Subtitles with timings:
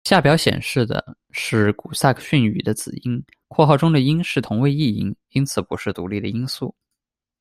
[0.03, 6.73] 下表显示的是古撒克逊语的子音，括号中的音是同位异音，因此不是独立的音素。